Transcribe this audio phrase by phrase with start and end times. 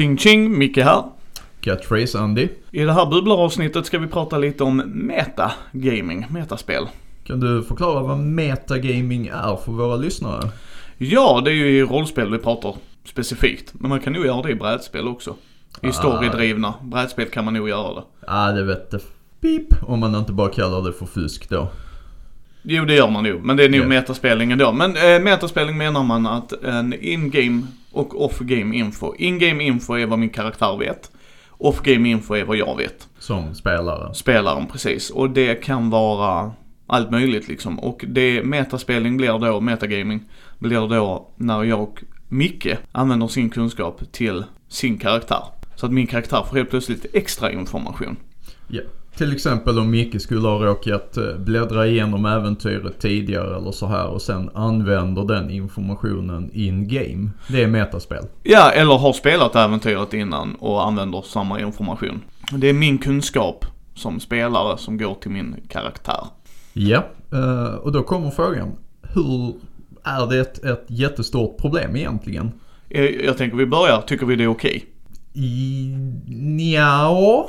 [0.00, 1.02] Ching ching, Micke här.
[1.60, 2.48] Catchphrase Andy.
[2.70, 6.86] I det här bubblaravsnittet ska vi prata lite om metagaming, metaspel.
[7.24, 10.48] Kan du förklara vad metagaming är för våra lyssnare?
[10.98, 12.74] Ja, det är ju i rollspel vi pratar
[13.04, 13.72] specifikt.
[13.74, 15.34] Men man kan nog göra det i brädspel också.
[15.82, 15.92] I Ah.
[15.92, 18.02] storydrivna brädspel kan man nog göra det.
[18.26, 19.00] Ja, det vet det.
[19.40, 21.68] Pip, om man inte bara kallar det för fusk då.
[22.62, 23.44] Jo, det gör man nog.
[23.44, 23.86] Men det är nog Ja.
[23.86, 24.72] metaspelning ändå.
[24.72, 29.14] Men eh, metaspelning menar man att en in-game och off-game info.
[29.18, 31.10] In-game info är vad min karaktär vet.
[31.50, 33.08] Off-game info är vad jag vet.
[33.18, 34.14] Som spelare.
[34.14, 35.10] spelaren precis.
[35.10, 36.52] Och det kan vara
[36.86, 37.78] allt möjligt liksom.
[37.78, 40.20] Och det metaspelning blir då, metagaming,
[40.58, 45.42] blir då när jag och Micke använder sin kunskap till sin karaktär.
[45.76, 48.16] Så att min karaktär får helt plötsligt extra information.
[48.68, 48.80] Ja.
[49.16, 54.06] Till exempel om Micke skulle ha råkat eh, bläddra igenom äventyret tidigare eller så här
[54.06, 57.30] och sen använder den informationen in game.
[57.48, 58.24] Det är metaspel.
[58.42, 62.20] Ja, eller har spelat äventyret innan och använder samma information.
[62.52, 66.26] Det är min kunskap som spelare som går till min karaktär.
[66.72, 68.68] Ja, eh, och då kommer frågan.
[69.02, 69.54] Hur
[70.04, 72.52] är det ett, ett jättestort problem egentligen?
[72.88, 74.84] Jag, jag tänker vi börjar, tycker vi det är okej?
[75.32, 75.94] I...
[76.26, 77.46] Nja.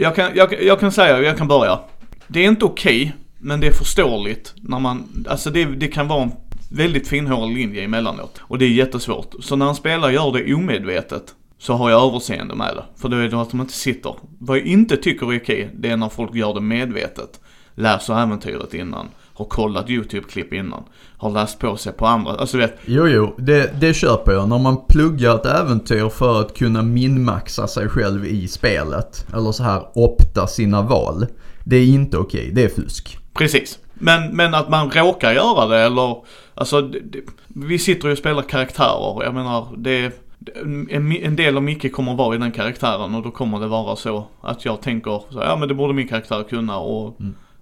[0.00, 1.80] Jag kan, jag, jag kan säga, jag kan börja.
[2.26, 6.22] Det är inte okej, men det är förståeligt när man, alltså det, det kan vara
[6.22, 6.32] en
[6.70, 8.40] väldigt finhårig linje emellanåt.
[8.40, 9.34] Och det är jättesvårt.
[9.40, 12.84] Så när en spelare gör det omedvetet så har jag överseende med det.
[13.00, 14.14] För då är det att de inte sitter.
[14.38, 17.40] Vad jag inte tycker är okej, det är när folk gör det medvetet.
[17.74, 20.84] Läser äventyret innan, har kollat YouTube-klipp innan,
[21.16, 24.48] har läst på sig på andra, alltså vet, Jo, jo, det, det köper jag.
[24.48, 29.26] När man pluggar ett äventyr för att kunna minmaxa sig själv i spelet.
[29.34, 31.26] Eller så här opta sina val.
[31.64, 33.18] Det är inte okej, det är fusk.
[33.34, 33.78] Precis.
[33.94, 36.16] Men, men att man råkar göra det eller,
[36.54, 39.24] alltså det, det, vi sitter ju och spelar karaktärer.
[39.24, 40.12] Jag menar, det,
[40.90, 43.96] en, en del av Micke kommer vara i den karaktären och då kommer det vara
[43.96, 47.16] så att jag tänker så, ja men det borde min karaktär kunna och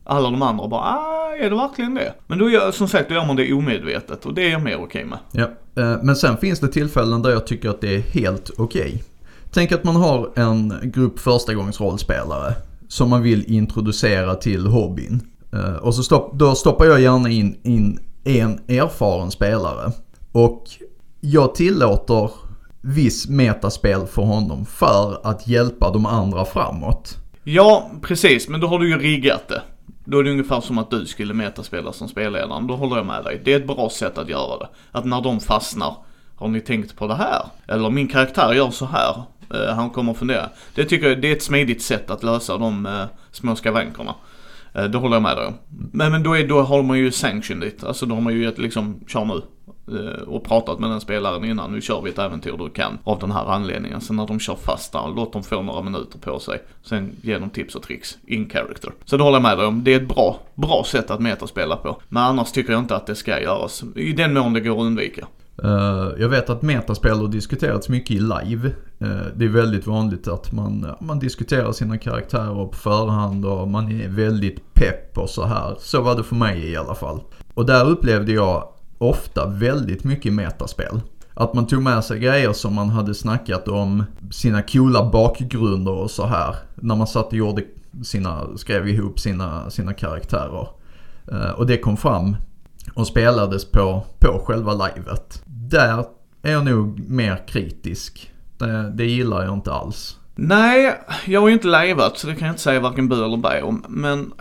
[0.06, 2.12] alla de andra bara, ah, är det verkligen det?
[2.27, 4.77] Men då gör, som sagt, då gör man det omedvetet och det är jag mer
[4.81, 5.19] okej med.
[5.33, 5.43] Ja.
[5.83, 9.05] eh, Men sen finns det tillfällen där jag tycker att det är helt okej.
[9.53, 12.55] Tänk att man har en grupp förstagångsrollspelare
[12.89, 15.21] som man vill introducera till hobbyn.
[15.53, 19.93] Eh, Och så stopp, då stoppar jag gärna in, in en erfaren spelare.
[20.33, 20.65] Och
[21.21, 22.31] jag tillåter
[22.81, 27.16] viss metaspel för honom för att hjälpa de andra framåt.
[27.45, 29.62] Ja, precis, men då har du ju riggat det.
[30.09, 32.67] Då är det ungefär som att du skulle metaspela som spelledaren.
[32.67, 33.41] Då håller jag med dig.
[33.44, 34.69] Det är ett bra sätt att göra det.
[34.93, 35.97] Att när de fastnar,
[36.37, 37.43] har ni tänkt på det här?
[37.69, 39.22] Eller min karaktär gör så här.
[39.55, 40.49] Eh, han kommer att fundera.
[40.75, 44.15] Det tycker jag det är ett smidigt sätt att lösa de uh, små skavankerna.
[44.78, 45.55] Uh, det håller jag med dig om.
[45.93, 47.84] Men, men då, är, då har man ju sanctioned it.
[47.84, 49.43] Alltså då har man ju gett liksom, kör nu.
[49.88, 51.72] Eh, och pratat med den spelaren innan.
[51.72, 52.98] Nu kör vi ett äventyr du kan.
[53.04, 54.00] Av den här anledningen.
[54.00, 56.62] Sen när de kör fast där, låt dem få några minuter på sig.
[56.82, 58.19] Sen ge dem tips och tricks.
[58.26, 58.92] In character.
[59.04, 59.84] Så det håller jag med dig om.
[59.84, 62.00] Det är ett bra, bra sätt att metaspela på.
[62.08, 63.84] Men annars tycker jag inte att det ska göras.
[63.97, 65.26] I den mån det går att undvika.
[65.62, 68.68] Eh, jag vet att metaspel har diskuterats mycket i live.
[68.98, 74.00] Eh, det är väldigt vanligt att man, man diskuterar sina karaktärer på förhand och man
[74.00, 75.76] är väldigt pepp och så här.
[75.78, 77.20] Så var det för mig i alla fall.
[77.54, 78.68] Och där upplevde jag
[78.99, 81.01] ofta väldigt mycket metaspel.
[81.34, 86.11] Att man tog med sig grejer som man hade snackat om, sina coola bakgrunder och
[86.11, 86.57] så här.
[86.75, 87.62] När man satt och gjorde
[88.05, 90.69] sina, skrev ihop sina, sina karaktärer.
[91.33, 92.37] Eh, och det kom fram
[92.95, 95.43] och spelades på, på själva livet.
[95.47, 96.05] Där
[96.43, 98.33] är jag nog mer kritisk.
[98.59, 100.17] Det, det gillar jag inte alls.
[100.38, 103.36] Nej, jag har ju inte levat så det kan jag inte säga varken bu eller
[103.36, 103.84] bä om.
[103.88, 104.32] Men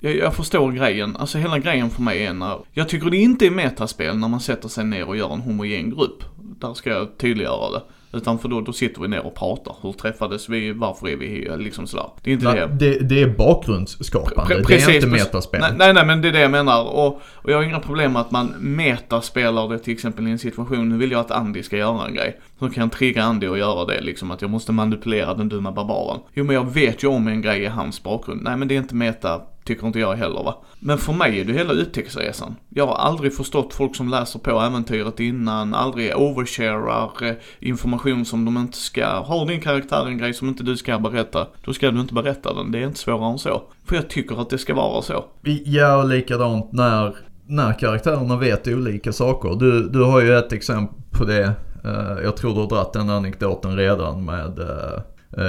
[0.00, 1.16] jag, jag förstår grejen.
[1.16, 2.58] Alltså hela grejen för mig är när...
[2.72, 5.90] Jag tycker det inte är metaspel när man sätter sig ner och gör en homogen
[5.90, 6.24] grupp.
[6.36, 7.82] Där ska jag tydliggöra det.
[8.14, 9.76] Utan för då, då sitter vi ner och pratar.
[9.82, 10.72] Hur träffades vi?
[10.72, 11.56] Varför är vi här?
[11.56, 12.06] Liksom sådär.
[12.22, 12.66] Det är inte det.
[12.66, 14.54] Det, det är bakgrundsskapande.
[14.54, 15.26] Pre- det är inte precis.
[15.26, 15.60] metaspel.
[15.60, 16.82] Nej, nej, nej, men det är det jag menar.
[16.82, 20.38] Och, och jag har inga problem med att man metaspelar det till exempel i en
[20.38, 20.88] situation.
[20.88, 22.40] Nu vill jag att Andy ska göra en grej.
[22.58, 24.30] Så kan jag trigga Andy och göra det liksom.
[24.30, 26.20] Att jag måste manipulera den dumma barbaren.
[26.34, 28.42] Jo, men jag vet ju om en grej i hans bakgrund.
[28.42, 29.40] Nej, men det är inte meta.
[29.64, 30.54] Tycker inte jag heller va.
[30.78, 32.56] Men för mig är det hela upptäcktsresan.
[32.68, 38.44] Jag har aldrig förstått folk som läser på äventyret innan, aldrig oversharar eh, information som
[38.44, 39.06] de inte ska.
[39.06, 42.54] Har din karaktär en grej som inte du ska berätta, då ska du inte berätta
[42.54, 42.72] den.
[42.72, 43.62] Det är inte svårare än så.
[43.84, 45.24] För jag tycker att det ska vara så.
[45.64, 49.56] Ja, likadant när, när karaktärerna vet olika saker.
[49.58, 51.52] Du, du har ju ett exempel på det.
[51.84, 55.00] Eh, jag tror du har dratt den anekdoten redan med eh,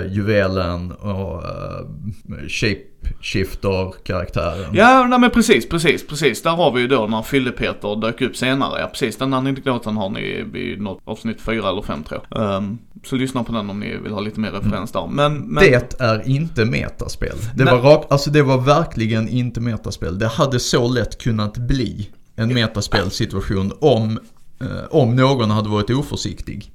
[0.10, 1.50] juvelen och uh,
[2.48, 4.70] shapeshifter-karaktären.
[4.74, 6.42] Ja, nej men precis, precis, precis.
[6.42, 8.82] Där har vi ju då när Fylle-Peter dök upp senare.
[8.82, 9.18] Ja, precis.
[9.18, 12.58] Den anekdoten har ni i något avsnitt fyra eller fem tror jag.
[12.58, 15.08] Um, så lyssna på den om ni vill ha lite mer referens där.
[15.08, 17.36] Men, men Det är inte metaspel.
[17.56, 17.74] Det Nej.
[17.74, 20.20] var, rak, alltså det var verkligen inte metaspel.
[20.20, 24.18] Det hade så lätt kunnat bli en metaspelsituation om, eh,
[24.66, 26.72] Eh, om någon hade varit oförsiktig.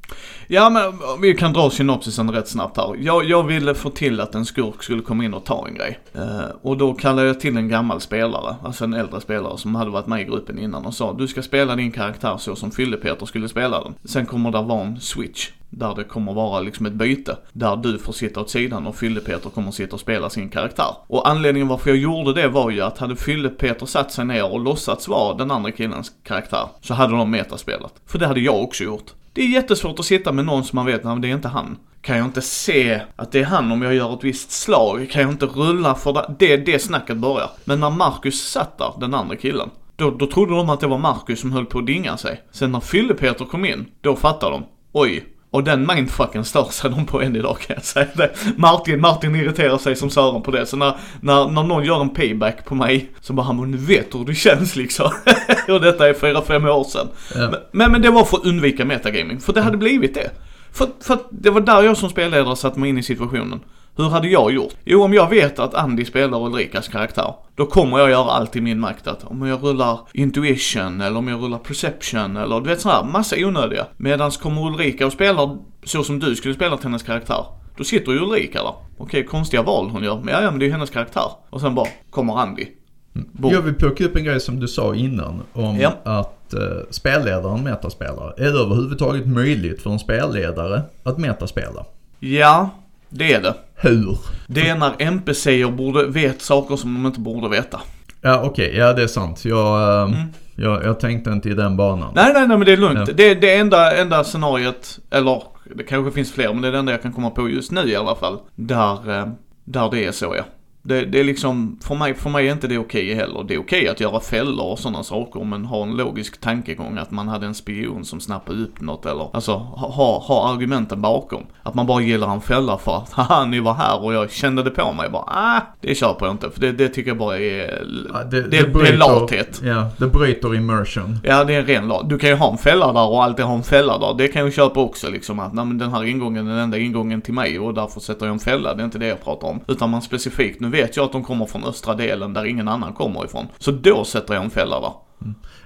[0.49, 2.97] Ja men eh, vi kan dra synopsisen rätt snabbt här.
[2.99, 5.99] Jag, jag ville få till att en skurk skulle komma in och ta en grej.
[6.15, 9.91] Eh, och då kallade jag till en gammal spelare, alltså en äldre spelare som hade
[9.91, 13.27] varit med i gruppen innan och sa du ska spela din karaktär så som Fylle-Peter
[13.27, 13.95] skulle spela den.
[14.05, 15.49] Sen kommer det vara en switch.
[15.71, 17.37] Där det kommer vara liksom ett byte.
[17.53, 20.95] Där du får sitta åt sidan och Fylle-Peter kommer sitta och spela sin karaktär.
[21.07, 24.61] Och anledningen varför jag gjorde det var ju att hade Fylle-Peter satt sig ner och
[24.61, 27.95] låtsats vara den andra killens karaktär så hade de metaspelat.
[28.07, 29.15] För det hade jag också gjort.
[29.33, 31.77] Det är jättesvårt att sitta med någon som man vet, nej det är inte han.
[32.03, 35.11] Kan jag inte se att det är han om jag gör ett visst slag?
[35.11, 36.35] Kan jag inte rulla för det?
[36.39, 37.51] Det, det snacket börjar.
[37.65, 40.99] Men när Marcus satt där, den andra killen, då, då trodde de att det var
[40.99, 42.43] Marcus som höll på att dinga sig.
[42.51, 44.65] Sen när Fylle-Peter kom in, då fattade de.
[44.93, 45.25] Oj.
[45.51, 48.31] Och den mindfucken stör sig de på än idag kan jag säga det.
[48.57, 50.67] Martin, Martin irriterar sig som Sören på det.
[50.67, 54.15] Så när, när, när någon gör en payback på mig så bara han nu vet
[54.15, 55.11] hur det känns liksom.
[55.69, 57.09] och detta är fyra fem år sedan.
[57.35, 57.53] Ja.
[57.73, 59.41] Men, men, det var för att undvika metagaming.
[59.41, 60.31] För det hade blivit det.
[60.73, 63.61] För, för det var där jag som spelledare satte mig in i situationen.
[64.03, 64.73] Hur hade jag gjort?
[64.85, 68.61] Jo, om jag vet att Andy spelar Ulrikas karaktär, då kommer jag göra allt i
[68.61, 72.81] min makt att om jag rullar intuition eller om jag rullar perception eller du vet
[72.81, 73.87] sådär, massa onödiga.
[73.97, 77.45] Medans kommer Ulrika och spelar så som du skulle spela till hennes karaktär,
[77.77, 78.75] då sitter ju Ulrika där.
[78.99, 81.25] Okej, konstiga val hon gör, men ja, ja, men det är ju hennes karaktär.
[81.51, 82.67] Och sen bara, kommer Andy.
[83.13, 83.53] Boom.
[83.53, 85.93] Jag vill plocka upp en grej som du sa innan om Ja.
[86.05, 86.61] att eh,
[86.91, 88.35] spelledaren metaspelar.
[88.41, 91.85] Är det överhuvudtaget möjligt för en spelledare att metaspela?
[92.21, 92.71] Ja,
[93.09, 93.55] det är det.
[93.81, 94.19] Hur?
[94.47, 97.81] Det är när NPCer borde, vet saker som de inte borde veta.
[98.21, 99.45] Ja okej, ja det är sant.
[99.45, 100.13] Jag, Mm.
[100.21, 100.25] eh,
[100.57, 102.13] jag, jag tänkte inte i den banan.
[102.15, 103.09] Nej, nej, nej, men det är lugnt.
[103.09, 103.15] Ja.
[103.17, 105.43] Det, det enda, enda scenariet, eller
[105.77, 107.81] det kanske finns fler, men det är det enda jag kan komma på just nu
[107.91, 108.39] i alla fall.
[108.57, 109.27] Där, eh,
[109.65, 110.45] där det är så ja.
[110.83, 113.45] Det, det är liksom, för mig, för mig är inte det okej heller.
[113.49, 117.11] Det är okej att göra fällor och sådana saker, men ha en logisk tankegång att
[117.11, 121.43] man hade en spion som snappade upp något eller, alltså ha, ha, argumenten bakom.
[121.63, 124.63] Att man bara gillar en fälla för att, haha, ni var här och jag kände
[124.63, 126.51] det på mig bara, ah, det köper jag inte.
[126.51, 129.61] För det, det tycker jag bara är, Ja, det, det, är lathet.
[129.65, 131.19] Ja, det bryter immersion.
[131.23, 132.09] Ja, det är en ren lag.
[132.09, 134.15] Du kan ju ha en fälla där och alltid ha en fälla där.
[134.19, 136.79] Det kan jag köpa också liksom att nej, men den här ingången är den enda
[136.79, 138.75] ingången till mig och därför sätter jag en fälla.
[138.75, 139.61] Det är inte det jag pratar om.
[139.69, 142.93] Utan man specifikt, nu vet jag att de kommer från östra delen där ingen annan
[142.93, 143.49] kommer ifrån.
[143.59, 144.93] Så då sätter jag en fälla där.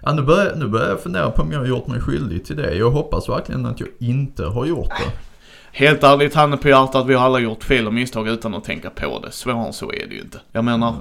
[0.03, 2.57] Ja, nu, börjar, nu börjar jag fundera på om jag har gjort mig skyldig till
[2.57, 2.75] det.
[2.75, 5.13] Jag hoppas verkligen att jag inte har gjort det.
[5.73, 8.91] Helt ärligt, handen på hjärtat, vi har alla gjort fel och misstag utan att tänka
[8.91, 9.31] på det.
[9.31, 10.41] Svårare än så är det ju inte.
[10.53, 10.95] Jag menar,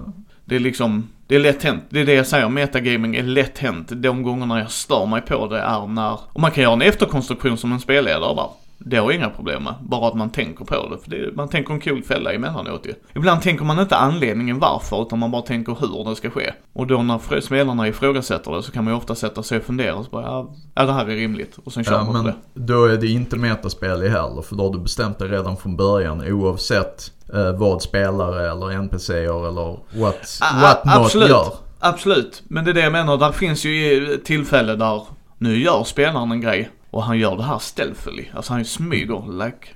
[0.45, 1.83] det är liksom, det är lätt hänt.
[1.89, 3.91] Det är det jag säger, metagaming är lätt hänt.
[3.91, 7.57] De gångerna jag stör mig på det är när, och man kan göra en efterkonstruktion
[7.57, 8.49] som en spelledare där.
[8.85, 10.97] Det har jag inga problem med, bara att man tänker på det.
[10.97, 12.93] För det, man tänker en cool fälla emellanåt ju.
[13.15, 16.53] Ibland tänker man inte anledningen varför, utan man bara tänker hur det ska ske.
[16.73, 19.95] Och då när spelarna ifrågasätter det så kan man ju ofta sätta sig och fundera
[19.95, 21.57] och så bara, ja, ja det här är rimligt.
[21.63, 22.33] Och sen kör Ja, man men det.
[22.53, 24.41] då är det inte metaspel i heller.
[24.41, 29.47] För då har du bestämt dig redan från början oavsett eh, vad spelare eller NPCer
[29.47, 31.29] eller what, Ah, what not absolut.
[31.29, 31.53] gör.
[31.79, 33.17] Absolut, men det är det jag menar.
[33.17, 35.01] Där finns ju tillfälle där
[35.37, 38.25] nu gör spelaren en grej och han gör det här stealthily.
[38.33, 39.67] Alltså han smyger like,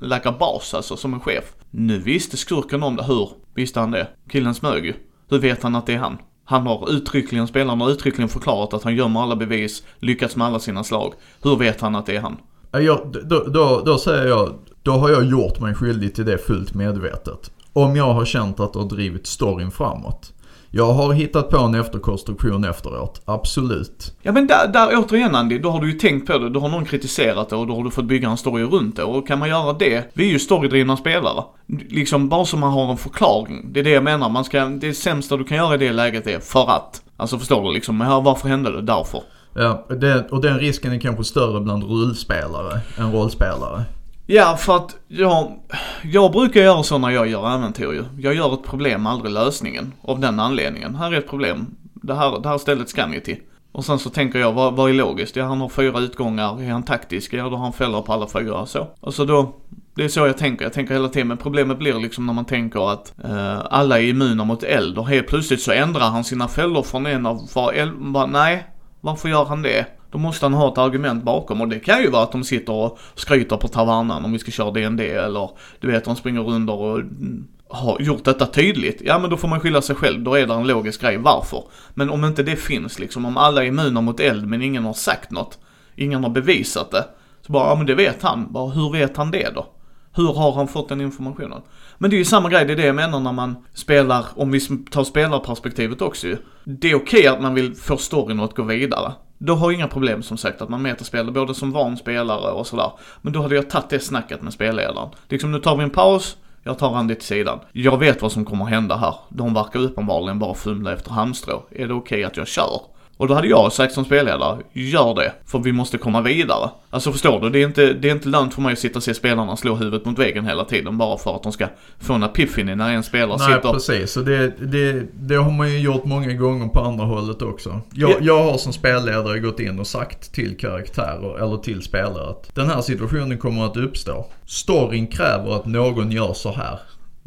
[0.00, 1.44] like a boss, alltså som en chef.
[1.70, 3.02] Nu visste skurken om det.
[3.02, 4.08] Hur visste han det?
[4.30, 4.94] Killen smög ju.
[5.28, 6.18] Hur vet han att det är han?
[6.44, 10.58] Han har uttryckligen, spelaren har uttryckligen förklarat att han gömmer alla bevis, lyckats med alla
[10.58, 11.14] sina slag.
[11.42, 12.36] Hur vet han att det är han?
[12.70, 16.38] Ja, Jag, då, då, då säger jag, då har jag gjort mig skyldig till det
[16.38, 17.50] fullt medvetet.
[17.72, 20.32] Om jag har känt att det har drivit storyn framåt.
[20.70, 24.14] Jag har hittat på en efterkonstruktion efteråt, absolut.
[24.22, 26.68] Ja men där, där återigen Andy, då har du ju tänkt på det, då har
[26.68, 29.02] någon kritiserat det och då har du fått bygga en story runt det.
[29.02, 31.44] Och kan man göra det, vi är ju storydrivna spelare.
[31.88, 33.72] Liksom bara så man har en förklaring.
[33.72, 36.26] Det är det jag menar, man ska, det sämsta du kan göra i det läget
[36.26, 37.02] är för att.
[37.16, 38.82] Alltså förstår du liksom, ja, varför hände det?
[38.82, 39.22] Därför.
[39.54, 43.84] Ja, det, och den risken är kanske större bland rullspelare än rollspelare.
[44.26, 45.52] Ja, för att jag,
[46.02, 48.04] jag brukar göra så när jag gör äventyr ju.
[48.18, 49.92] Jag gör ett problem, aldrig lösningen.
[50.02, 50.94] Av den anledningen.
[50.94, 51.66] Här är ett problem.
[51.94, 53.36] Det här, det här stället ska ni till.
[53.72, 55.36] Och sen så tänker jag, vad, vad är logiskt?
[55.36, 56.62] Ja, han har fyra utgångar.
[56.62, 57.32] Är han taktisk?
[57.32, 58.66] Ja, då har han fällor på alla fyra.
[58.66, 58.86] Så.
[59.00, 59.56] Och så då,
[59.94, 60.64] det är så jag tänker.
[60.64, 61.28] Jag tänker hela tiden.
[61.28, 64.98] Men problemet blir liksom när man tänker att eh, alla är immuna mot eld.
[64.98, 67.92] Och helt plötsligt så ändrar han sina fällor från en av var eld.
[68.28, 68.66] Nej,
[69.00, 69.86] varför gör han det?
[70.10, 72.72] Då måste han ha ett argument bakom och det kan ju vara att de sitter
[72.72, 75.50] och skryter på tavernan om vi ska köra D&D eller
[75.80, 79.02] du vet de springer runt och mm, har gjort detta tydligt.
[79.04, 81.62] Ja men då får man skylla sig själv, då är det en logisk grej varför.
[81.94, 84.92] Men om inte det finns liksom, om alla är immuna mot eld men ingen har
[84.92, 85.58] sagt något,
[85.96, 87.04] ingen har bevisat det.
[87.46, 88.52] Så bara, ja men det vet han.
[88.52, 89.66] Bara, hur vet han det då?
[90.14, 91.62] Hur har han fått den informationen?
[91.98, 94.50] Men det är ju samma grej, det är det jag menar när man spelar, om
[94.50, 94.60] vi
[94.90, 96.36] tar spelarperspektivet också ju.
[96.64, 99.12] Det är okej okay att man vill få storyn att gå vidare.
[99.38, 102.66] Då har jag inga problem som sagt att man metaspelar både som van spelare och
[102.66, 102.92] sådär.
[103.22, 105.08] Men då hade jag tagit det snacket med spelledaren.
[105.28, 107.58] Liksom nu tar vi en paus, jag tar han till sidan.
[107.72, 109.14] Jag vet vad som kommer hända här.
[109.28, 111.62] De verkar uppenbarligen bara fumla efter hamstrå.
[111.70, 112.80] Är det okej okay att jag kör?
[113.18, 116.70] Och då hade jag sagt som spelledare, gör det, för vi måste komma vidare.
[116.90, 119.02] Alltså förstår du, det är inte, det är inte lönt för mig att sitta och
[119.02, 121.66] se spelarna slå huvudet mot väggen hela tiden bara för att de ska
[122.00, 123.62] få en epiphany när en spelare Nej, sitter...
[123.62, 127.42] Nej precis, och det, det, det har man ju gjort många gånger på andra hållet
[127.42, 127.80] också.
[127.94, 132.54] Jag, jag har som spelledare gått in och sagt till karaktärer, eller till spelare att
[132.54, 134.26] den här situationen kommer att uppstå.
[134.46, 136.78] Storyn kräver att någon gör så här.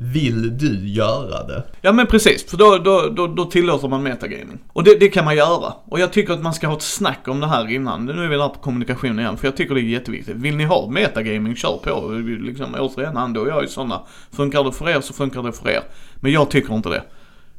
[0.04, 1.64] Vill du göra det?
[1.82, 4.60] Ja men precis, för då, då, då, då tillåter man metagaming.
[4.74, 5.74] Och det, det kan man göra.
[5.86, 8.06] Och jag tycker att man ska ha ett snack om det här innan.
[8.06, 10.36] Nu är vi där på kommunikation igen, för jag tycker det är jätteviktigt.
[10.36, 12.12] Vill ni ha metagaming, kör på.
[12.42, 14.02] Liksom, återigen, Ando och jag är sådana.
[14.32, 15.84] Funkar det för er så funkar det för er.
[16.16, 17.04] Men jag tycker inte det.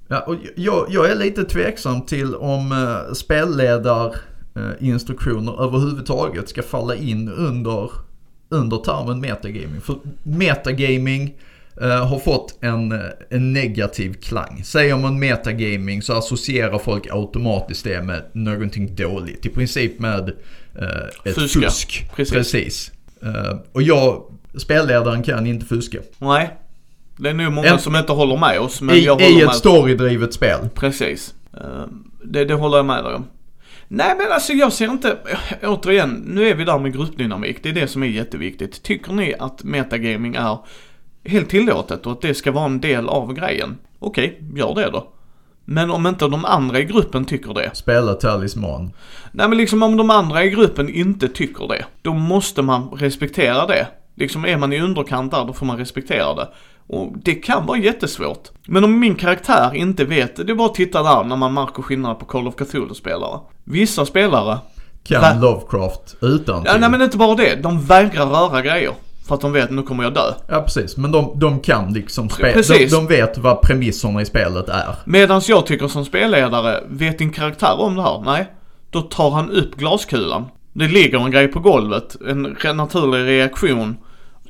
[0.08, 7.28] Ja, och jag, jag är lite tveksam till om uh, spelledarinstruktioner överhuvudtaget ska falla in
[7.28, 7.90] under,
[8.48, 9.80] under termen metagaming.
[9.80, 11.34] För metagaming
[11.80, 12.92] har fått en,
[13.30, 14.64] en negativ klang.
[14.64, 19.46] Säger man metagaming så associerar folk automatiskt det med någonting dåligt.
[19.46, 20.86] I princip med uh,
[21.24, 21.60] ett fuska.
[21.60, 22.10] fusk.
[22.16, 22.34] Precis.
[22.34, 22.92] Precis.
[23.24, 24.22] Uh, och jag,
[24.54, 25.98] spelledaren kan inte fuska.
[26.18, 26.50] Nej.
[27.16, 28.80] Det är nog många en, som inte håller med oss.
[28.80, 30.68] Men I, jag I ett storydrivet spel.
[30.74, 31.34] Precis.
[32.24, 33.26] Det, det håller jag med dig om.
[33.88, 35.16] Nej men alltså jag ser inte,
[35.62, 37.62] återigen, nu är vi där med gruppdynamik.
[37.62, 38.82] Det är det som är jätteviktigt.
[38.82, 40.58] Tycker ni att metagaming är
[41.24, 43.78] helt tillåtet och att det ska vara en del av grejen.
[43.98, 45.08] Okej, okay, gör det då.
[45.64, 47.70] Men om inte de andra i gruppen tycker det.
[47.74, 48.92] Spela talisman.
[49.32, 51.84] Nej men liksom om de andra i gruppen inte tycker det.
[52.02, 53.86] Då måste man respektera det.
[54.14, 56.48] Liksom är man i underkant där, då får man respektera det.
[56.86, 58.48] Och det kan vara jättesvårt.
[58.66, 61.82] Men om min karaktär inte vet, det är bara att titta där när man märker
[61.82, 63.40] skillnad på Call of Cthulhu-spelare.
[63.64, 64.58] Vissa spelare
[65.04, 67.62] kan Lovecraft utan Ja, nej men inte bara det.
[67.62, 68.92] De vägrar röra grejer.
[69.32, 70.32] För att de vet nu kommer jag dö.
[70.46, 72.62] Ja precis, men de, de kan liksom spela.
[72.62, 74.94] De, de vet vad premisserna i spelet är.
[75.04, 78.22] Medans jag tycker som spelledare, vet din karaktär om det här?
[78.24, 78.46] Nej.
[78.90, 80.44] Då tar han upp glaskulan.
[80.72, 82.42] Det ligger en grej på golvet, en
[82.74, 83.96] naturlig reaktion.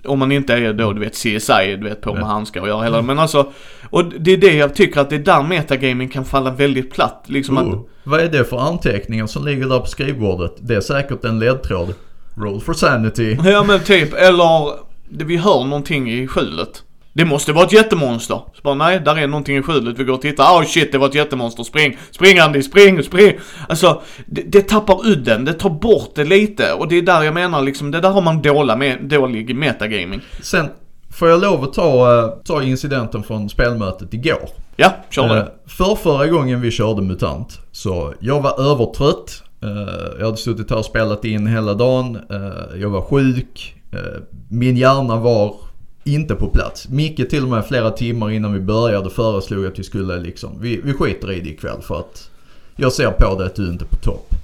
[0.05, 2.83] Om man inte är då, du vet CSI, du vet på med handskar och göra
[2.83, 3.07] hela mm.
[3.07, 3.53] Men alltså,
[3.91, 7.25] och det är det jag tycker att det är där metagaming kan falla väldigt platt.
[7.27, 10.55] Liksom oh, att, vad är det för anteckningar som ligger där på skrivbordet?
[10.59, 11.95] Det är säkert en ledtråd.
[12.37, 13.37] Roll for sanity.
[13.45, 14.73] Ja men typ, eller
[15.09, 16.83] vi hör någonting i skjulet.
[17.15, 18.37] Det måste vara ett jättemonster.
[18.37, 19.99] Så bara nej, där är någonting i skjulet.
[19.99, 20.45] Vi går och tittar.
[20.45, 21.63] Oh shit, det var ett jättemonster.
[21.63, 23.39] Spring, spring Andy, spring, spring.
[23.69, 25.45] Alltså, det, det tappar udden.
[25.45, 26.73] Det tar bort det lite.
[26.73, 30.21] Och det är där jag menar liksom, det där har man dåla med, dålig metagaming.
[30.41, 30.69] Sen,
[31.11, 34.49] får jag lov att ta, uh, ta incidenten från spelmötet igår?
[34.77, 35.41] Ja, kör det.
[35.41, 39.43] Uh, för förra gången vi körde MUTANT, så jag var övertrött.
[39.63, 42.19] Eh, jag hade suttit här och spelat in hela dagen.
[42.31, 43.77] Eh, jag var sjuk.
[43.93, 45.57] Eh, min hjärna var
[46.05, 46.89] inte på plats.
[46.89, 50.81] Micke till och med flera timmar innan vi började föreslog att vi skulle liksom, vi,
[50.85, 52.31] vi skiter i det ikväll för att
[52.77, 54.35] jag ser på det att du inte är på topp.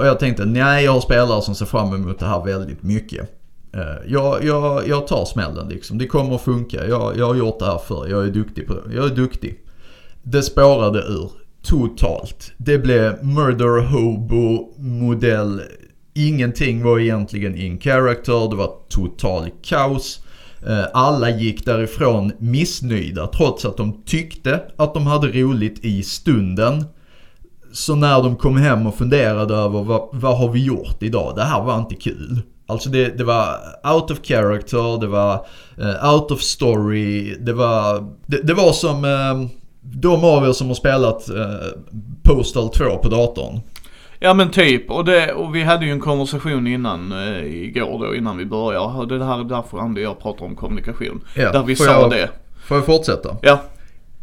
[0.00, 3.30] och jag tänkte, nej jag har spelare som ser fram emot det här väldigt mycket.
[4.06, 5.98] jag, jag, jag tar smällen liksom.
[5.98, 6.86] Det kommer att funka.
[6.88, 8.06] Jag, jag har gjort det här förr.
[8.08, 8.94] Jag är duktig på det.
[8.94, 9.60] Jag är duktig.
[10.22, 11.30] Det spårade ur
[11.64, 12.52] totalt.
[12.56, 15.62] Det blev murder hobo modell.
[16.14, 18.50] Ingenting var egentligen in character.
[18.50, 20.20] Det var total kaos.
[20.66, 26.84] Eh, alla gick därifrån missnöjda trots att de tyckte att de hade roligt i stunden.
[27.72, 31.36] Så när de kom hem och funderade över vad, vad har vi gjort idag?
[31.36, 32.42] Det här var inte kul.
[32.66, 33.56] Alltså det, det var
[33.94, 35.46] out of character, det var
[35.80, 39.50] uh, out of story, det var, det, det var som uh,
[39.84, 41.68] de av er som har spelat eh,
[42.22, 43.60] Postal 2 på datorn.
[44.18, 48.14] Ja men typ, och, det, och vi hade ju en konversation innan eh, igår då
[48.14, 48.98] innan vi började.
[48.98, 51.24] Och det här är därför Andy och jag pratar om kommunikation.
[51.34, 52.30] Ja, där vi sa jag, det.
[52.66, 53.36] Får jag fortsätta?
[53.42, 53.62] Ja.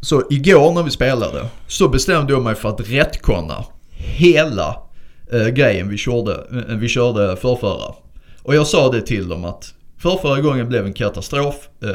[0.01, 4.75] Så igår när vi spelade så bestämde jag mig för att rättkonna hela
[5.31, 7.93] eh, grejen vi körde, eh, vi körde förrförra.
[8.43, 11.55] Och jag sa det till dem att förrförra gången blev en katastrof.
[11.83, 11.89] Eh,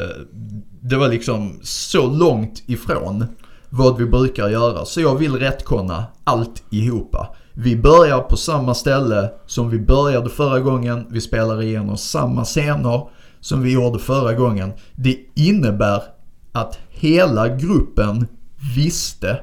[0.81, 3.25] det var liksom så långt ifrån
[3.69, 4.85] vad vi brukar göra.
[4.85, 7.35] Så jag vill rättkonna alltihopa.
[7.53, 11.05] Vi börjar på samma ställe som vi började förra gången.
[11.09, 13.09] Vi spelar igenom samma scener
[13.39, 14.71] som vi gjorde förra gången.
[14.95, 16.03] Det innebär
[16.51, 18.27] att hela gruppen
[18.75, 19.39] visste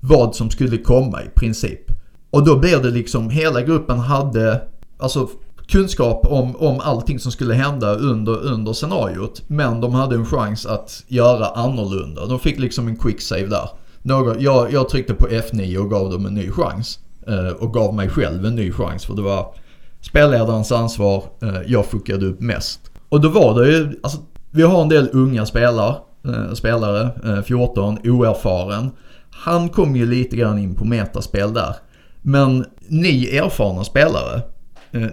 [0.00, 1.90] vad som skulle komma i princip.
[2.30, 4.62] Och då blir det liksom, hela gruppen hade,
[4.98, 5.28] alltså
[5.68, 9.42] kunskap om, om allting som skulle hända under, under scenariot.
[9.46, 12.26] Men de hade en chans att göra annorlunda.
[12.26, 13.68] De fick liksom en quick save där.
[14.02, 16.98] Någon, jag, jag tryckte på F9 och gav dem en ny chans.
[17.26, 19.54] Eh, och gav mig själv en ny chans för det var
[20.00, 21.24] spelledarens ansvar.
[21.42, 22.80] Eh, jag fuckade upp mest.
[23.08, 24.18] Och då var det ju, alltså
[24.50, 28.90] vi har en del unga spelare, eh, spelare, eh, 14, oerfaren.
[29.30, 31.76] Han kom ju lite grann in på metaspel där.
[32.22, 34.42] Men ni erfarna spelare,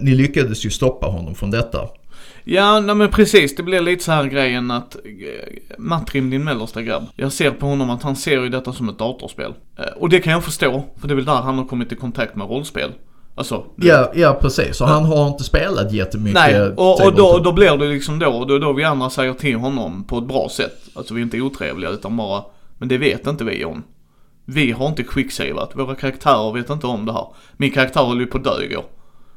[0.00, 1.88] ni lyckades ju stoppa honom från detta.
[2.44, 3.56] Ja, nej men precis.
[3.56, 7.06] Det blir lite så här grejen att eh, Matrim, din mellersta grabb.
[7.16, 9.54] Jag ser på honom att han ser ju detta som ett datorspel.
[9.78, 11.96] Eh, och det kan jag förstå, för det är väl där han har kommit i
[11.96, 12.90] kontakt med rollspel.
[13.34, 14.80] Alltså, Ja, ja precis.
[14.80, 16.34] Och han har inte spelat jättemycket.
[16.34, 19.56] Nej, och, och då, då blir det liksom då, då, då vi andra säger till
[19.56, 20.78] honom på ett bra sätt.
[20.94, 22.44] Alltså vi är inte otrevliga utan bara,
[22.78, 23.82] men det vet inte vi om.
[24.44, 27.26] Vi har inte quicksavat, våra karaktärer vet inte om det här.
[27.56, 28.84] Min karaktär höll ju på att dö igår.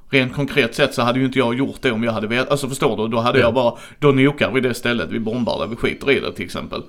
[0.09, 2.69] Rent konkret sett så hade ju inte jag gjort det om jag hade vetat, alltså
[2.69, 3.07] förstår du?
[3.07, 3.45] Då hade Ja.
[3.45, 6.45] jag bara, då nokar vi det stället, vi bombar det, vi skiter i det till
[6.45, 6.81] exempel.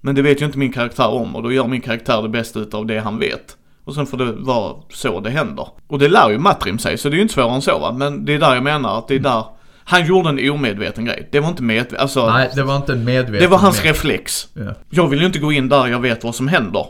[0.00, 2.58] Men det vet ju inte min karaktär om och då gör min karaktär det bästa
[2.60, 3.56] utav det han vet.
[3.84, 5.68] Och sen får det vara så det händer.
[5.86, 7.92] Och det lär ju Matrim sig, så det är ju inte svårare än så va.
[7.92, 9.44] Men det är där jag menar att det är där,
[9.84, 11.28] han gjorde en omedveten grej.
[11.32, 12.30] Det var inte medvetet, alltså.
[12.30, 14.48] Nej, det var inte en medveten det var hans med- reflex.
[14.54, 14.74] Ja.
[14.90, 16.86] Jag vill ju inte gå in där jag vet vad som händer.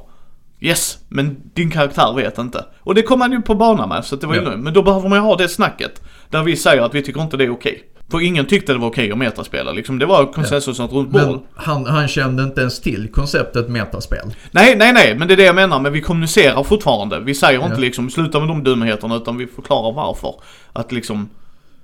[0.60, 2.64] Yes, men din karaktär vet inte.
[2.80, 4.56] Och det kom han ju på bana med, så det var ju Ja.
[4.56, 6.02] Men då behöver man ju ha det snacket.
[6.30, 7.82] Där vi säger att vi tycker inte det är okej.
[8.10, 9.98] För ingen tyckte det var okej att metaspela liksom.
[9.98, 11.12] Det var konsensus runt bordet.
[11.28, 14.34] Men han, han kände inte ens till konceptet metaspel.
[14.50, 15.80] Nej, nej, nej, men det är det jag menar.
[15.80, 17.20] Men vi kommunicerar fortfarande.
[17.20, 17.78] Vi säger inte Ja.
[17.80, 20.34] liksom sluta med de dumheterna utan vi förklarar varför.
[20.72, 21.28] Att liksom,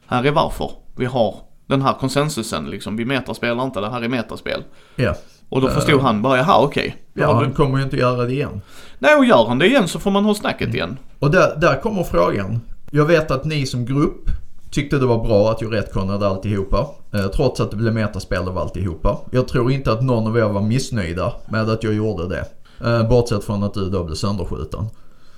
[0.06, 0.70] här är varför.
[0.96, 1.36] Vi har
[1.66, 2.96] den här konsensusen liksom.
[2.96, 4.62] Vi metaspelar inte, det här är metaspel.
[4.96, 5.14] Ja.
[5.52, 6.96] Och då förstod han bara, jaha okej.
[7.14, 8.60] Då Ja, han kommer ju inte göra det igen.
[8.98, 10.98] Nej, och gör han det igen så får man ha snacket igen.
[11.18, 12.60] Och där, där kommer frågan.
[12.90, 14.30] Jag vet att ni som grupp
[14.70, 16.86] tyckte det var bra att jag retconade alltihopa.
[17.14, 19.18] Eh, trots att det blev metaspel av alltihopa.
[19.30, 22.44] Jag tror inte att någon av er var missnöjda med att jag gjorde det.
[22.88, 24.86] Eh, bortsett från att du då blev sönderskjuten.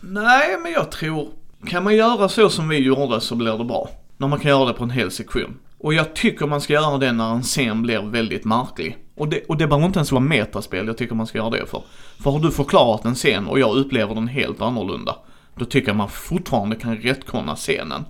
[0.00, 1.28] Nej, men jag tror,
[1.66, 3.88] kan man göra så som vi gjorde så blir det bra.
[4.16, 5.56] När man kan göra det på en hel sektion.
[5.84, 8.98] Och jag tycker man ska göra det när en scen blir väldigt märklig.
[9.16, 11.66] Och det, och det behöver inte ens vara metaspel jag tycker man ska göra det
[11.66, 11.82] för.
[12.22, 15.16] För har du förklarat en scen och jag upplever den helt annorlunda.
[15.56, 18.04] Då tycker jag man fortfarande kan rättkonna scenen.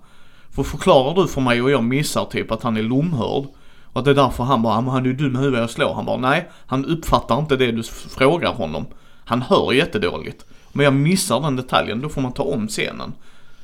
[0.51, 3.45] För förklarar du för mig och jag missar typ att han är lomhörd.
[3.85, 5.61] Och att det är därför han bara, ah, "Men han är ju dum i huvudet
[5.61, 5.95] jag slår.
[5.95, 8.87] Han bara, nej, han uppfattar inte det du frågar honom.
[9.25, 10.47] Han hör jättedåligt.
[10.73, 13.13] Men jag missar den detaljen, då får man ta om scenen.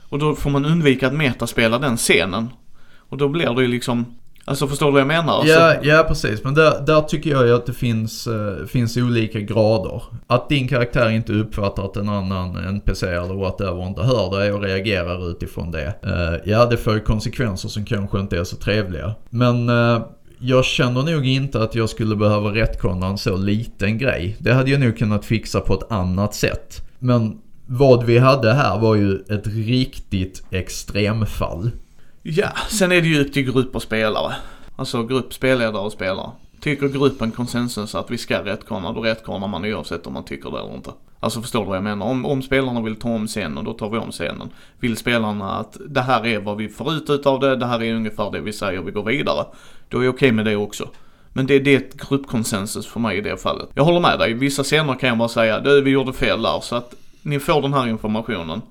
[0.08, 2.48] Och då får man undvika att metaspela den scenen.
[3.10, 4.04] Och då blir det ju liksom,
[4.44, 5.32] alltså förstår du vad jag menar?
[5.32, 6.44] Alltså, Ja, ja precis.
[6.44, 10.02] Men där, där tycker jag ju att det finns, eh, finns olika grader.
[10.26, 14.62] Att din karaktär inte uppfattar att en annan NPC eller whatever inte hör dig och
[14.62, 15.94] reagerar utifrån det.
[16.02, 19.14] Eh, ja, det får ju konsekvenser som kanske inte är så trevliga.
[19.30, 20.02] Men eh,
[20.38, 24.36] jag känner nog inte att jag skulle behöva retconna en så liten grej.
[24.38, 26.82] Det hade jag nog kunnat fixa på ett annat sätt.
[26.98, 31.70] Men vad vi hade här var ju ett riktigt extremfall.
[32.22, 34.34] Ja, sen är det ju upp till grupp och spelare.
[34.76, 36.30] Alltså grupp, spelledare och spelare.
[36.60, 40.58] Tycker gruppen konsensus att vi ska rättkorna, då rättkornar man oavsett om man tycker det
[40.58, 40.90] eller inte.
[41.20, 42.06] Alltså förstår du vad jag menar?
[42.06, 44.50] Om, om spelarna vill ta om scenen, då tar vi om scenen.
[44.80, 47.94] Vill spelarna att det här är vad vi får ut utav det, det här är
[47.94, 49.46] ungefär det vi säger, vi går vidare.
[49.88, 50.88] Då är jag okej med det också.
[51.32, 53.68] Men det, det är ett gruppkonsensus för mig i det fallet.
[53.74, 56.60] Jag håller med dig, vissa scener kan jag bara säga, du vi gjorde fel där,
[56.60, 58.62] så att ni får den här informationen.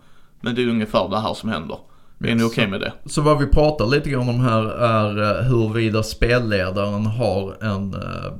[0.41, 1.77] Men det är ungefär det här som händer.
[2.23, 2.93] Är ni okej med det?
[3.05, 8.31] Så vad vi pratar lite grann om här är eh, huruvida spelledaren har en eh,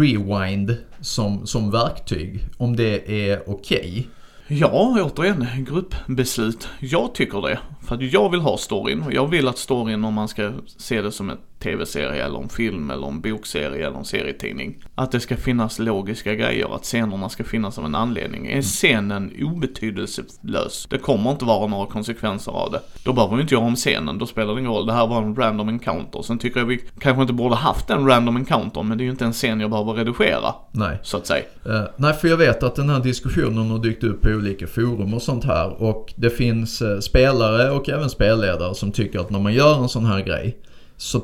[0.00, 2.44] rewind som, som verktyg.
[2.56, 4.08] Om det är okej.
[4.48, 6.68] Ja, återigen, gruppbeslut.
[6.80, 7.58] Jag tycker det.
[7.86, 9.02] För att jag vill ha storyn.
[9.02, 12.48] Och jag vill att storyn, om man ska se det som en tv-serie eller en
[12.48, 14.84] film eller en bokserie eller en serietidning.
[14.94, 18.46] Att det ska finnas logiska grejer, att scenerna ska finnas av en anledning.
[18.46, 22.80] Är scenen obetydelselös, det kommer inte vara några konsekvenser av det.
[23.04, 24.86] Då behöver vi inte göra om scenen, då spelar det ingen roll.
[24.86, 26.22] Det här var en random encounter.
[26.22, 29.10] Sen tycker jag vi kanske inte borde haft en random encounter, men det är ju
[29.10, 30.98] inte en scen jag behöver redigera, Nej.
[31.02, 31.44] så att säga.
[31.66, 35.14] Eh, nej, för jag vet att den här diskussionen har dykt upp på olika forum
[35.14, 35.82] och sånt här.
[35.82, 39.88] Och det finns eh, spelare och även spelledare som tycker att när man gör en
[39.88, 40.58] sån här grej
[40.96, 41.22] så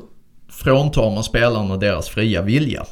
[0.63, 2.85] fråntar man spelarna deras fria vilja.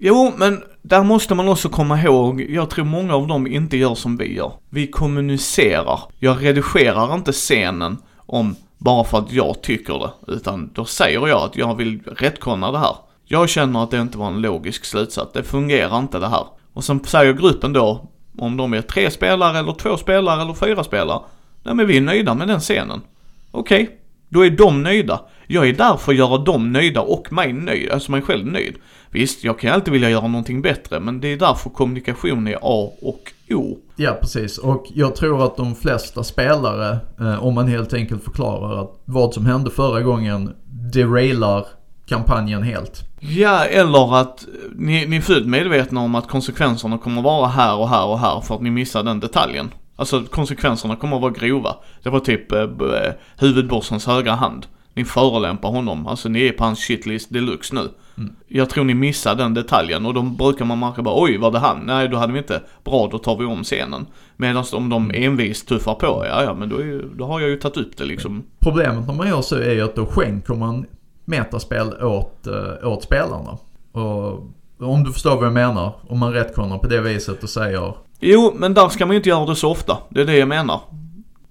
[0.00, 3.94] Jo, men där måste man också komma ihåg, jag tror många av dem inte gör
[3.94, 4.52] som vi gör.
[4.70, 6.00] Vi kommunicerar.
[6.18, 11.42] Jag redigerar inte scenen om bara för att jag tycker det, utan då säger jag
[11.42, 12.96] att jag vill rättkonna det här.
[13.24, 16.46] Jag känner att det inte var en logisk slutsats, det fungerar inte det här.
[16.72, 18.08] Och sen säger gruppen då,
[18.38, 21.20] om de är tre spelare eller två spelare eller fyra spelare,
[21.62, 23.00] nej men vi är nöjda med den scenen.
[23.50, 25.20] Okej, Då är de nöjda.
[25.46, 28.74] Jag är där för att göra dem nöjda och mig nöjd, alltså mig själv nöjd.
[29.10, 32.92] Visst, jag kan alltid vilja göra någonting bättre, men det är därför kommunikation är A
[33.02, 33.78] och O.
[33.96, 34.58] Ja, precis.
[34.58, 39.34] Och jag tror att de flesta spelare, eh, om man helt enkelt förklarar att vad
[39.34, 40.54] som hände förra gången
[40.92, 41.66] derailar
[42.08, 43.02] kampanjen helt.
[43.20, 47.88] Ja, eller att ni, ni är fullt medvetna om att konsekvenserna kommer vara här och
[47.88, 49.70] här och här för att ni missar den detaljen.
[49.96, 51.76] Alltså konsekvenserna kommer att vara grova.
[52.02, 54.66] Det var typ eh, eh, huvudbossens högra hand.
[54.96, 57.88] Ni förolämpar honom, alltså ni är på hans shitlist deluxe nu.
[58.48, 61.58] Jag tror ni missar den detaljen och då brukar man märka bara oj var det
[61.58, 61.82] han?
[61.86, 64.06] Nej då hade vi inte, bra då tar vi om scenen.
[64.36, 67.56] Medan om de envist tuffar på, ja ja men då, ju- då har jag ju
[67.56, 68.42] tagit upp det liksom.
[68.58, 70.86] Problemet när man gör så är ju att då skänker man
[71.24, 73.58] metaspel åt, eh, åt spelarna.
[73.92, 74.42] Och
[74.80, 75.92] om du förstår vad jag menar.
[76.08, 79.28] Om man retconar på det viset och säger Jo, men där ska man ju inte
[79.28, 79.98] göra det så ofta.
[80.08, 80.80] Det är det jag menar.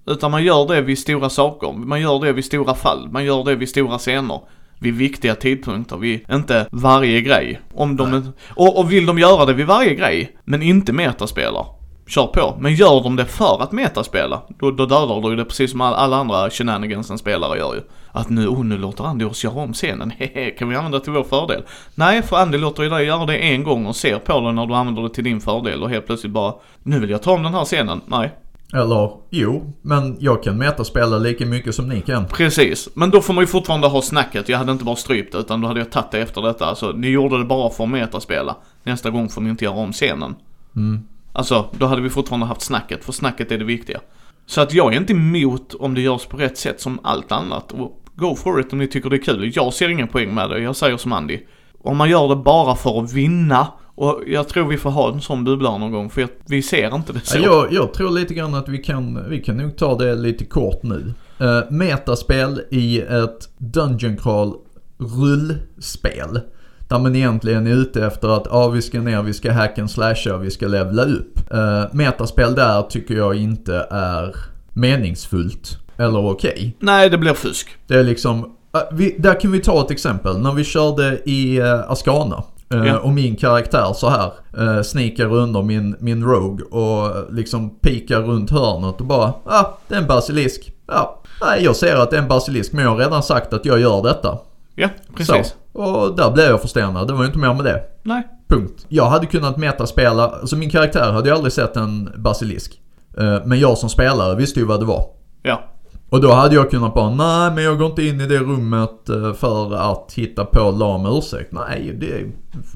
[0.06, 1.72] Utan man gör det vid stora saker.
[1.72, 3.08] Man gör det vid stora fall.
[3.10, 4.40] Man gör det vid stora scener.
[4.78, 5.96] Vid viktiga tidpunkter.
[5.96, 7.60] Vid inte varje grej.
[7.74, 11.66] Om de, och, och vill de göra det vid varje grej, men inte metaspelar.
[12.08, 12.56] Kör på.
[12.60, 15.94] Men gör de det för att metaspela, då, då dödar du det precis som all-
[15.94, 17.80] alla andra shenanigans en spelare gör ju.
[18.12, 21.04] Att nu, oh nu låter Andy oss göra om scenen, hehe, kan vi använda det
[21.04, 21.62] till vår fördel?
[21.94, 24.66] Nej, för Andy låter ju dig göra det en gång och ser på det när
[24.66, 27.42] du använder det till din fördel och helt plötsligt bara, nu vill jag ta om
[27.42, 28.00] den här scenen.
[28.06, 28.30] Nej,
[28.72, 32.26] Eller jo, men jag kan metaspela lika mycket som ni kan.
[32.26, 34.48] Precis, men då får man ju fortfarande ha snacket.
[34.48, 36.66] Jag hade inte bara strypt det, utan då hade jag tagit det efter detta.
[36.66, 38.56] Alltså, ni gjorde det bara för att metaspela.
[38.82, 40.34] Nästa gång får ni inte göra om scenen.
[40.76, 41.02] Mm.
[41.32, 44.00] Alltså, då hade vi fortfarande haft snacket, för snacket är det viktiga.
[44.46, 47.72] Så att jag är inte emot om det görs på rätt sätt som allt annat.
[47.72, 49.52] Och go for it om ni tycker det är kul.
[49.54, 51.38] Jag ser ingen poäng med det, jag säger som Andy.
[51.82, 55.20] Om man gör det bara för att vinna, och jag tror vi får ha en
[55.20, 57.38] sån bubbla någon gång, för jag, vi ser inte det så.
[57.38, 60.44] Ja, jag, jag tror lite grann att vi kan, vi kan nog ta det lite
[60.44, 61.14] kort nu.
[61.40, 64.54] Uh, metaspel i ett Dungeon Crawl
[64.98, 66.40] rullspel.
[66.88, 69.90] Där man egentligen är ute efter att ja, vi ska ner, vi ska hack and
[69.90, 71.40] slasha, vi ska levla upp.
[71.54, 74.36] Uh, metaspel där tycker jag inte är
[74.72, 75.78] meningsfullt.
[75.96, 76.76] Eller okej.
[76.78, 77.68] Nej, det blir fusk.
[77.86, 80.38] Det är liksom, äh, vi, där kan vi ta ett exempel.
[80.38, 82.44] När vi körde i uh, Ascana.
[82.74, 82.98] Uh, Ja.
[82.98, 88.50] Och min karaktär så här uh, sneakar under min, min Rogue och liksom pikar runt
[88.50, 90.72] hörnet och bara, ah, det är en basilisk.
[90.86, 93.64] Ja, nej jag ser att det är en basilisk men jag har redan sagt att
[93.64, 94.38] jag gör detta.
[94.74, 95.54] Ja, precis.
[95.72, 95.80] Så.
[95.82, 97.82] Och där blev jag förstenad, det var ju inte mer med det.
[98.02, 98.28] Nej.
[98.48, 98.86] Punkt.
[98.88, 102.80] Jag hade kunnat metaspela, alltså min karaktär hade ju aldrig sett en basilisk.
[103.20, 105.04] Uh, men jag som spelare visste ju vad det var.
[105.42, 105.62] Ja.
[106.10, 109.08] Och då hade jag kunnat bara, nej men jag går inte in i det rummet
[109.08, 111.52] eh, för att hitta på lam ursäkt.
[111.52, 112.24] Nej, det,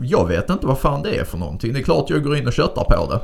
[0.02, 1.72] jag vet inte vad fan det är för någonting.
[1.72, 3.20] Det är klart jag går in och köttar på det.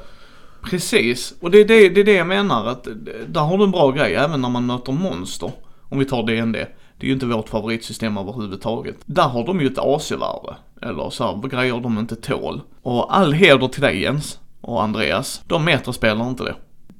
[0.71, 2.89] Precis, och det är det, det är det jag menar att
[3.29, 5.51] där har du en bra grej även när man möter monster.
[5.89, 6.57] Om vi tar DND,
[6.99, 8.97] Det är ju inte vårt favoritsystem överhuvudtaget.
[9.07, 10.57] Där har de ju ett AC-värde.
[10.83, 12.61] Eller så här, grejer de inte tål.
[12.83, 15.43] Och all heder till dig Jens och Andreas.
[15.47, 16.55] De meterspelar inte det.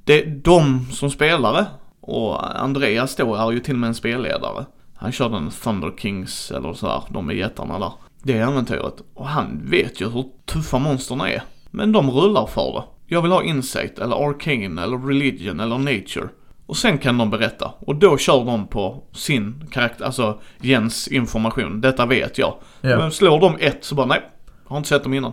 [0.05, 1.67] Det är de som spelare.
[2.07, 4.65] Och Andreas då är ju till och med en spelledare.
[4.97, 7.93] Han körde en Thunder Kings eller så här, de är jättarna där.
[8.23, 8.95] Det äventyret.
[9.15, 11.43] Och han vet ju hur tuffa monsterna är.
[11.71, 12.83] Men de rullar för det.
[13.15, 16.29] Jag vill ha insight, eller arcane, eller religion, eller nature.
[16.67, 17.73] Och sen kan de berätta.
[17.79, 21.81] Och då kör de på sin karaktär, alltså Jens information.
[21.81, 22.55] Detta vet jag.
[22.81, 22.97] Ja.
[22.99, 24.23] Men slår de ett så bara nej,
[24.65, 25.33] jag har inte sett dem innan.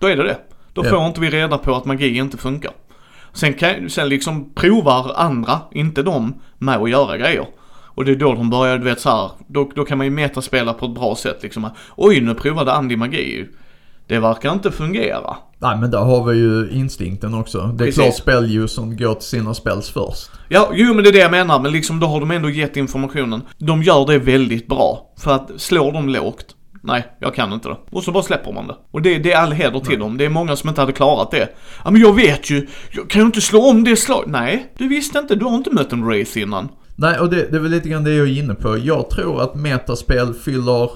[0.00, 0.38] Då är det det.
[0.72, 0.90] Då Ja.
[0.90, 2.72] får inte vi reda på att magi inte funkar.
[3.34, 7.46] Sen, kan, sen liksom provar andra, inte de, med att göra grejer.
[7.94, 10.10] Och det är då de börjar, du vet så här, då, då kan man ju
[10.10, 11.70] metaspela på ett bra sätt liksom.
[11.96, 13.48] Oj, nu provade Andy magi.
[14.06, 15.36] Det verkar inte fungera.
[15.58, 17.58] Nej men där har vi ju instinkten också.
[17.58, 18.02] Det är Precis.
[18.02, 20.30] klart spelljusern går till sina spells först.
[20.48, 22.76] Ja, jo men det är det jag menar, men liksom då har de ändå gett
[22.76, 23.42] informationen.
[23.58, 25.12] De gör det väldigt bra.
[25.18, 26.46] För att slår de lågt,
[26.84, 27.76] nej, jag kan inte det.
[27.90, 28.76] Och så bara släpper man det.
[28.90, 30.18] Och det, det är all heder till dem.
[30.18, 31.48] Det är många som inte hade klarat det.
[31.84, 34.24] Ja men jag vet ju, jag kan ju inte slå om det slag.
[34.26, 36.68] Nej, du visste inte, du har inte mött en race innan.
[36.96, 38.78] Nej och det, det är väl lite grann det jag är inne på.
[38.78, 40.90] Jag tror att metaspel fyller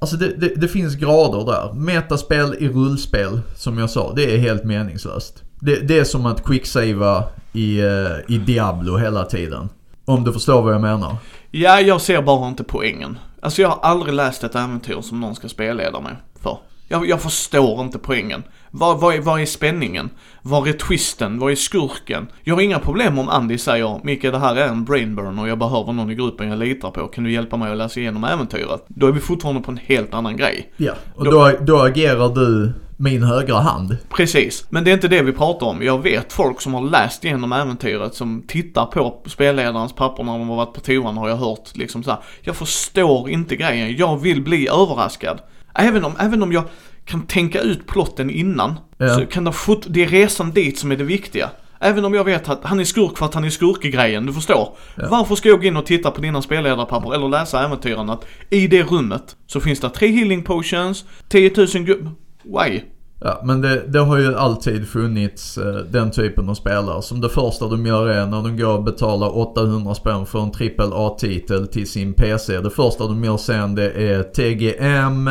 [0.00, 1.72] Alltså det, det, det finns grader där.
[1.72, 5.42] Metaspel i rullspel, som jag sa, det är helt meningslöst.
[5.60, 9.68] Det, det är som att quicksava i, eh, i Diablo hela tiden.
[10.04, 11.16] Om du förstår vad jag menar.
[11.50, 13.18] Ja, jag ser bara inte poängen.
[13.40, 16.58] Alltså jag har aldrig läst ett äventyr som någon ska spelleda mig för.
[16.88, 18.42] Jag, jag förstår inte poängen.
[18.70, 20.10] Vad, vad, är, vad är spänningen?
[20.42, 21.38] Var är twisten?
[21.38, 22.26] Vad är skurken?
[22.44, 25.58] Jag har inga problem om Andy säger Micke det här är en brainburn och jag
[25.58, 27.06] behöver någon i gruppen jag litar på.
[27.06, 28.84] Kan du hjälpa mig att läsa igenom äventyret?
[28.88, 30.72] Då är vi fortfarande på en helt annan grej.
[30.76, 33.96] Ja, och då, då agerar du min högra hand.
[34.08, 35.82] Precis, men det är inte det vi pratar om.
[35.82, 40.48] Jag vet folk som har läst igenom äventyret som tittar på spelledarens papper när de
[40.48, 42.20] har varit på toan har jag hört liksom så här.
[42.40, 45.40] Jag förstår inte grejen, jag vill bli överraskad.
[45.74, 46.64] Även om, även om jag
[47.04, 48.74] kan tänka ut plotten innan.
[48.98, 49.14] Ja.
[49.14, 49.52] Så kan det
[49.86, 51.50] det är resan dit som är det viktiga.
[51.80, 54.26] Även om jag vet att han är skurk för att han är skurk i grejen,
[54.26, 54.76] du förstår.
[55.10, 58.66] Varför ska jag gå in och titta på dina spelledarpapper eller läsa äventyren att i
[58.66, 62.10] det rummet så finns det tre healing potions, 10 000 gu-
[62.48, 62.80] Why?
[63.20, 67.28] Ja, men det, det har ju alltid funnits eh, den typen av spelare som det
[67.28, 71.68] första de gör är när de går och betalar 800 spänn för en trippel A-titel
[71.68, 72.60] till sin PC.
[72.60, 75.28] Det första de gör sen det är TGM,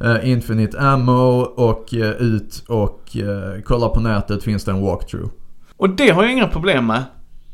[0.00, 5.30] eh, Infinite Ammo och eh, ut och eh, kolla på nätet finns det en walkthrough.
[5.76, 7.02] Och det har jag inga problem med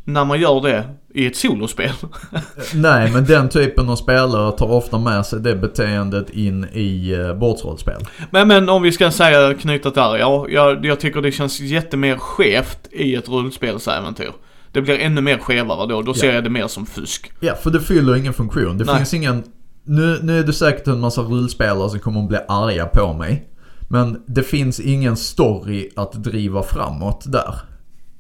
[0.07, 1.91] när man gör det i ett solospel.
[2.75, 7.35] Nej, men den typen av spelare tar ofta med sig det beteendet in i eh,
[7.35, 8.01] bordsrollspel.
[8.31, 12.17] men, men om vi ska säga knyta där, ja, jag, jag tycker det känns jättemer
[12.17, 14.33] skevt i ett rullspelsäventyr.
[14.73, 16.35] Det blir ännu mer skevare då, då ser Ja.
[16.35, 17.33] jag det mer som fusk.
[17.41, 18.79] Ja, för det fyller ingen funktion.
[18.79, 18.97] Det Nej.
[18.97, 19.43] finns ingen...
[19.85, 23.49] Nu, nu är det säkert en massa rullspelare som kommer att bli arga på mig.
[23.89, 27.55] Men det finns ingen story att driva framåt där.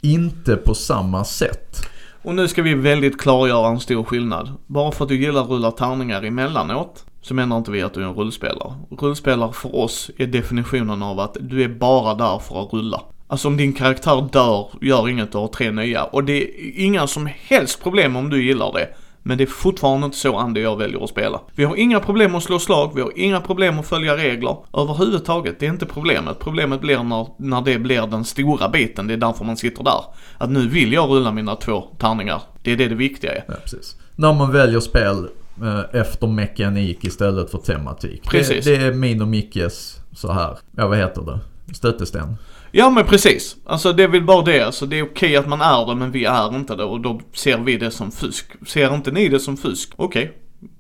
[0.06, 1.88] Inte på samma sätt.
[2.22, 4.52] Och nu ska vi väldigt klargöra en stor skillnad.
[4.66, 8.02] Bara för att du gillar att rulla tärningar emellanåt så menar inte vi att du
[8.02, 8.74] är en rullspelare.
[8.98, 13.02] Rullspelare för oss är definitionen av att du är bara där för att rulla.
[13.26, 16.04] Alltså om din karaktär dör, gör inget, du har tre nya.
[16.04, 18.88] Och det är inga som helst problem om du gillar det.
[19.26, 21.40] Men det är fortfarande inte så Andy och jag väljer att spela.
[21.54, 24.56] Vi har inga problem att slå slag, vi har inga problem att följa regler.
[24.72, 26.38] Överhuvudtaget, det är inte problemet.
[26.38, 30.00] Problemet blir när, när det blir den stora biten, det är därför man sitter där.
[30.38, 32.42] Att nu vill jag rulla mina två tärningar.
[32.62, 33.44] Det är det det viktiga är.
[33.48, 33.96] Ja, precis.
[34.16, 35.28] När man väljer spel
[35.62, 38.22] eh, efter mekanik istället för tematik.
[38.22, 38.64] Precis.
[38.64, 40.58] Det, det är min och Mickes så här.
[40.76, 41.38] Ja, vad heter det?
[41.74, 42.36] Stötesten.
[42.78, 43.56] Ja men precis.
[43.66, 44.60] Alltså det är väl bara det.
[44.62, 47.20] Alltså det är okej att man är det men vi är inte det och då
[47.32, 48.46] ser vi det som fusk.
[48.66, 49.92] Ser inte ni det som fusk?
[49.96, 50.32] Okej,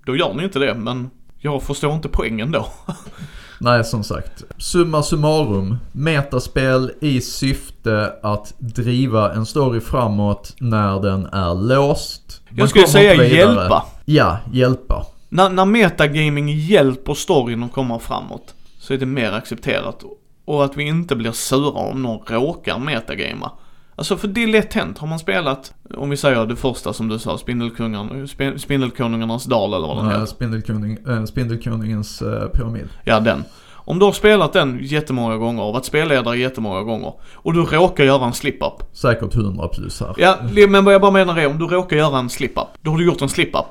[0.06, 2.66] då gör ni inte det men jag förstår inte poängen då.
[3.60, 4.44] Nej, som sagt.
[4.58, 5.76] Summa summarum.
[5.92, 12.42] Metaspel i syfte att driva en story framåt när den är låst.
[12.48, 13.28] Man Jag skulle säga vidare.
[13.28, 13.86] hjälpa.
[14.04, 15.06] Ja, hjälpa.
[15.28, 20.04] När, när metagaming hjälper storyn att komma framåt så är det mer accepterat.
[20.46, 23.50] Och att vi inte blir sura om någon råkar metagama.
[23.96, 24.98] Alltså för det är lätt hänt.
[24.98, 29.74] Har man spelat, om vi säger det första som du sa, Spindelkungarna, Spin- Spindelkonungarnas dal
[29.74, 30.26] eller vad den heter.
[30.26, 32.88] Spindelkuning, äh, Spindelkuningens eh, pyramid.
[33.04, 33.44] Ja, den.
[33.74, 38.04] Om du har spelat den jättemånga gånger och varit spelledare jättemånga gånger och du råkar
[38.04, 38.72] göra en slip-up.
[38.92, 40.14] Säkert 100 plus här.
[40.18, 40.36] Ja,
[40.68, 43.06] men vad jag bara menar är om du råkar göra en slip-up, då har du
[43.06, 43.66] gjort en slip-up.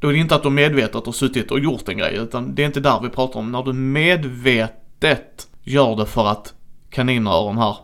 [0.00, 2.62] Då är det inte att du medvetet har suttit och gjort en grej, utan det
[2.62, 3.52] är inte där vi pratar om.
[3.52, 6.54] När du medvetet gör det för att
[6.90, 7.76] kaninöron här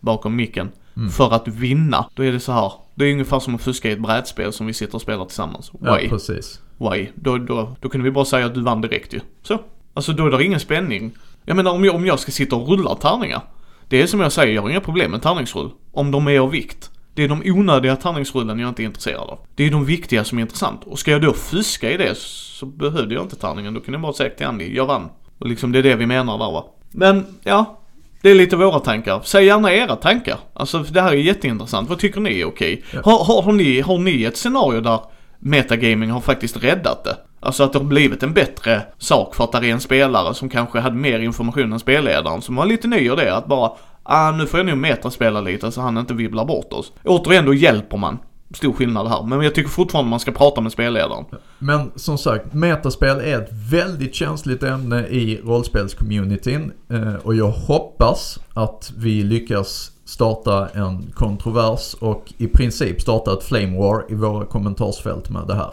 [0.00, 0.70] bakom micken,
[1.16, 2.72] för att vinna, då är det så här.
[2.94, 5.72] Det är ungefär som att fuska i ett brädspel som vi sitter och spelar tillsammans.
[5.80, 6.08] Ja, Why?
[6.08, 6.60] precis.
[6.78, 7.08] Why?
[7.14, 9.20] Då, då, då kunde vi bara säga att du vann direkt ju.
[9.42, 9.58] Så.
[9.94, 11.12] Alltså då är det ingen spänning.
[11.44, 13.40] Jag menar om jag, om jag ska sitta och rulla tärningar.
[13.88, 15.70] Det är som jag säger, jag har inga problem med tärningsrull.
[15.92, 16.90] Om de är av vikt.
[17.14, 19.38] Det är de onödiga tärningsrullen jag inte är intresserad av.
[19.54, 20.84] Det är de viktiga som är intressant.
[20.84, 23.74] Och ska jag då fuska i det så behövde jag inte tärningen.
[23.74, 25.08] Då kunde jag bara säga till Andy, jag vann.
[25.38, 26.64] Och liksom det är det vi menar där va.
[26.90, 27.78] Men ja,
[28.22, 29.20] det är lite våra tankar.
[29.24, 30.38] Säg gärna era tankar.
[30.52, 31.88] Alltså det här är jätteintressant.
[31.88, 32.84] Vad tycker ni är okej?
[32.90, 33.00] Ja.
[33.04, 35.00] Har, har, har, ni, har ni ett scenario där
[35.38, 37.16] metagaming har faktiskt räddat det?
[37.40, 40.48] Alltså att det har blivit en bättre sak för att det är en spelare som
[40.48, 43.72] kanske hade mer information än spelledaren som var lite ny och det att bara
[44.02, 46.92] ah nu får jag nog metaspela lite så han inte vibblar bort oss.
[47.04, 48.18] Återigen då hjälper man.
[48.54, 49.22] Stor skillnad här.
[49.22, 51.24] Men jag tycker fortfarande man ska prata med spelledaren.
[51.58, 56.72] Men som sagt, metaspel är ett väldigt känsligt ämne i rollspelscommunityn.
[56.90, 63.44] Eh, och jag hoppas att vi lyckas starta en kontrovers och i princip starta ett
[63.44, 65.70] flame war i våra kommentarsfält med det här.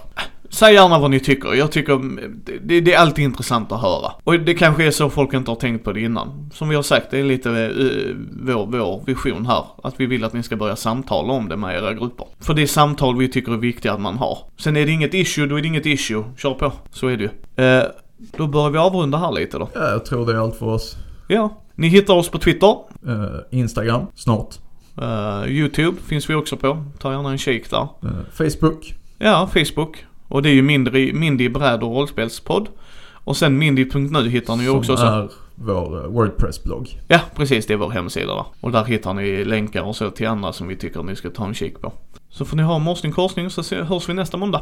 [0.50, 1.54] Säg gärna vad ni tycker.
[1.54, 2.02] Jag tycker
[2.62, 4.12] det, det är alltid intressant att höra.
[4.24, 6.50] Och det kanske är så folk inte har tänkt på det innan.
[6.54, 9.66] Som vi har sagt, det är lite uh, vår, vår vision här.
[9.84, 12.28] Att vi vill att ni ska börja samtala om det med era grupper.
[12.40, 14.38] För det är samtal vi tycker är viktiga att man har.
[14.58, 16.24] Sen är det inget issue, då är det inget issue.
[16.38, 16.72] Kör på.
[16.92, 17.66] Så är det ju.
[17.66, 17.84] Eh,
[18.38, 19.70] då börjar vi avrunda här lite då.
[19.74, 20.96] Ja, jag tror det är allt för oss.
[21.28, 21.62] Ja.
[21.76, 22.76] Ni hittar oss på Twitter.
[23.08, 24.56] Eh, Instagram, snart.
[25.02, 26.84] Eh, Youtube finns vi också på.
[27.00, 27.88] Ta gärna en kik där.
[28.32, 28.94] Facebook.
[29.18, 30.06] Ja, Facebook.
[30.28, 32.68] Och det är ju Mindy, Mindy bräd och rollspelspodd.
[33.14, 34.98] Och sen Mindy.nu hittar ni ju också.
[34.98, 37.00] Som är vår eh, Wordpress-blogg.
[37.08, 37.66] Ja, precis.
[37.66, 38.46] Det är vår hemsida där.
[38.62, 41.30] Och där hittar ni länkar och så till andra som vi tycker att ni ska
[41.30, 41.94] ta en kik på.
[42.30, 44.62] Så får ni ha morsning korsning så hörs vi nästa måndag.